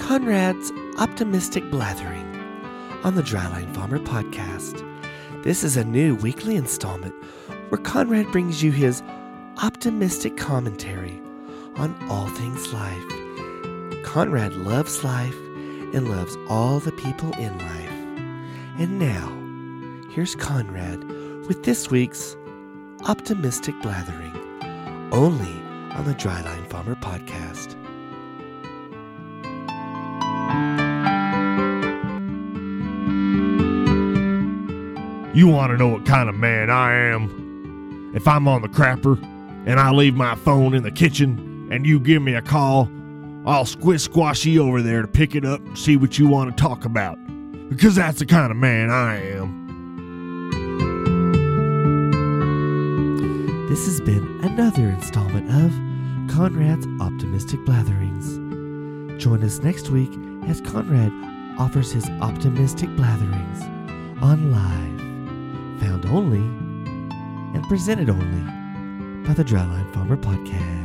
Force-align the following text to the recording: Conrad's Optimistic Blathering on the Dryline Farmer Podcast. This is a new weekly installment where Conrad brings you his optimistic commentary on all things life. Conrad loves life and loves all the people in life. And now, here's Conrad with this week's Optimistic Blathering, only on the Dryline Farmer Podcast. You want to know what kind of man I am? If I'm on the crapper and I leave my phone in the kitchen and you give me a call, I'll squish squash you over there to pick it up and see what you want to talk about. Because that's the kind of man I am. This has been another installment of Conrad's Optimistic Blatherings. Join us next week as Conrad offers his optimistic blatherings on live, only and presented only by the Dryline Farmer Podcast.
Conrad's 0.00 0.72
Optimistic 0.98 1.70
Blathering 1.70 2.26
on 3.04 3.14
the 3.14 3.22
Dryline 3.22 3.72
Farmer 3.72 4.00
Podcast. 4.00 4.84
This 5.44 5.62
is 5.62 5.76
a 5.76 5.84
new 5.84 6.16
weekly 6.16 6.56
installment 6.56 7.14
where 7.68 7.80
Conrad 7.80 8.26
brings 8.32 8.60
you 8.60 8.72
his 8.72 9.04
optimistic 9.62 10.36
commentary 10.36 11.22
on 11.76 11.94
all 12.10 12.26
things 12.26 12.72
life. 12.72 13.04
Conrad 14.04 14.52
loves 14.54 15.04
life 15.04 15.36
and 15.94 16.10
loves 16.10 16.36
all 16.48 16.80
the 16.80 16.92
people 16.92 17.32
in 17.34 17.56
life. 17.56 18.80
And 18.80 18.98
now, 18.98 19.28
here's 20.10 20.34
Conrad 20.34 21.04
with 21.46 21.62
this 21.62 21.88
week's 21.88 22.36
Optimistic 23.06 23.76
Blathering, 23.80 24.34
only 25.12 25.52
on 25.92 26.04
the 26.04 26.14
Dryline 26.14 26.66
Farmer 26.66 26.96
Podcast. 26.96 27.76
You 35.32 35.48
want 35.48 35.70
to 35.70 35.76
know 35.76 35.88
what 35.88 36.04
kind 36.06 36.28
of 36.28 36.34
man 36.34 36.70
I 36.70 36.92
am? 36.92 38.12
If 38.14 38.26
I'm 38.26 38.48
on 38.48 38.62
the 38.62 38.68
crapper 38.68 39.22
and 39.66 39.78
I 39.78 39.90
leave 39.90 40.14
my 40.14 40.34
phone 40.34 40.74
in 40.74 40.82
the 40.82 40.90
kitchen 40.90 41.68
and 41.70 41.86
you 41.86 42.00
give 42.00 42.20
me 42.20 42.34
a 42.34 42.42
call, 42.42 42.90
I'll 43.46 43.64
squish 43.64 44.02
squash 44.02 44.44
you 44.44 44.62
over 44.62 44.82
there 44.82 45.02
to 45.02 45.08
pick 45.08 45.34
it 45.34 45.44
up 45.44 45.60
and 45.60 45.78
see 45.78 45.96
what 45.96 46.18
you 46.18 46.28
want 46.28 46.56
to 46.56 46.60
talk 46.60 46.84
about. 46.84 47.16
Because 47.68 47.94
that's 47.94 48.18
the 48.18 48.26
kind 48.26 48.50
of 48.50 48.56
man 48.56 48.90
I 48.90 49.16
am. 49.36 49.60
This 53.68 53.86
has 53.86 54.00
been 54.00 54.40
another 54.42 54.88
installment 54.88 55.48
of 55.48 55.70
Conrad's 56.34 56.88
Optimistic 57.00 57.60
Blatherings. 57.60 59.18
Join 59.20 59.44
us 59.44 59.60
next 59.60 59.90
week 59.90 60.10
as 60.48 60.60
Conrad 60.60 61.12
offers 61.56 61.92
his 61.92 62.10
optimistic 62.20 62.88
blatherings 62.90 63.62
on 64.20 64.50
live, 64.50 65.09
only 66.10 66.40
and 67.54 67.62
presented 67.68 68.10
only 68.10 69.26
by 69.26 69.34
the 69.34 69.44
Dryline 69.44 69.92
Farmer 69.94 70.16
Podcast. 70.16 70.79